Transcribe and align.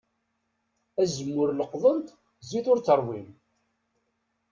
Azemmur 1.01 1.49
leqḍen-t, 1.59 2.07
zzit 2.43 2.65
ur 2.71 2.79
t-ṛwin. 2.79 3.27